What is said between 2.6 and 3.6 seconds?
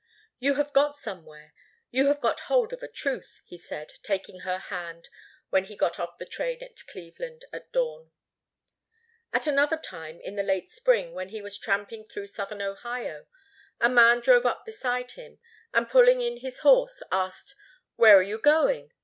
of a truth," he